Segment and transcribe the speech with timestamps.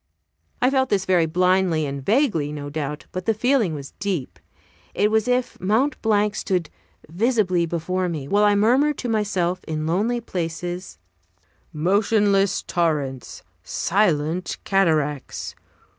[0.63, 4.39] I felt this very blindly and vaguely, no doubt; but the feeling was deep.
[4.95, 6.71] It was as if Mont Blanc stood
[7.07, 10.97] visibly before me, while I murmured to myself in lonely places
[11.71, 13.43] "Motionless torrents!
[13.63, 15.53] silent cataracts!